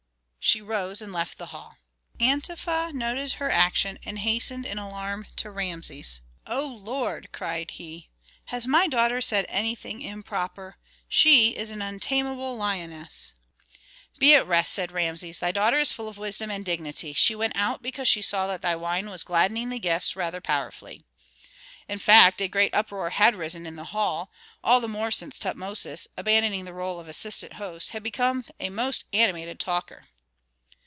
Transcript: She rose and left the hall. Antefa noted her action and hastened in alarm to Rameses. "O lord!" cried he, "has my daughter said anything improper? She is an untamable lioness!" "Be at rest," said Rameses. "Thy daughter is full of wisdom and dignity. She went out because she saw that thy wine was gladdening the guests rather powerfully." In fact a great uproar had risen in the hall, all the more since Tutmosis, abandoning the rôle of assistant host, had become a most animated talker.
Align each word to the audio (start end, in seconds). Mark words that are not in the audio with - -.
She 0.43 0.59
rose 0.59 1.03
and 1.03 1.13
left 1.13 1.37
the 1.37 1.45
hall. 1.53 1.77
Antefa 2.19 2.91
noted 2.95 3.33
her 3.33 3.51
action 3.51 3.99
and 4.03 4.17
hastened 4.17 4.65
in 4.65 4.79
alarm 4.79 5.27
to 5.35 5.51
Rameses. 5.51 6.21
"O 6.47 6.65
lord!" 6.65 7.29
cried 7.31 7.69
he, 7.71 8.09
"has 8.45 8.65
my 8.65 8.87
daughter 8.87 9.21
said 9.21 9.45
anything 9.49 10.01
improper? 10.01 10.77
She 11.07 11.49
is 11.49 11.69
an 11.69 11.83
untamable 11.83 12.57
lioness!" 12.57 13.33
"Be 14.17 14.33
at 14.33 14.47
rest," 14.47 14.73
said 14.73 14.91
Rameses. 14.91 15.37
"Thy 15.37 15.51
daughter 15.51 15.77
is 15.77 15.91
full 15.91 16.09
of 16.09 16.17
wisdom 16.17 16.49
and 16.49 16.65
dignity. 16.65 17.13
She 17.13 17.35
went 17.35 17.53
out 17.55 17.83
because 17.83 18.07
she 18.07 18.23
saw 18.23 18.47
that 18.47 18.63
thy 18.63 18.75
wine 18.75 19.11
was 19.11 19.21
gladdening 19.21 19.69
the 19.69 19.77
guests 19.77 20.15
rather 20.15 20.41
powerfully." 20.41 21.03
In 21.87 21.99
fact 21.99 22.41
a 22.41 22.47
great 22.47 22.73
uproar 22.73 23.11
had 23.11 23.35
risen 23.35 23.67
in 23.67 23.75
the 23.75 23.85
hall, 23.93 24.31
all 24.63 24.81
the 24.81 24.87
more 24.87 25.11
since 25.11 25.37
Tutmosis, 25.37 26.07
abandoning 26.17 26.65
the 26.65 26.71
rôle 26.71 26.99
of 26.99 27.07
assistant 27.07 27.53
host, 27.53 27.91
had 27.91 28.01
become 28.01 28.43
a 28.59 28.69
most 28.71 29.05
animated 29.13 29.59
talker. 29.59 30.05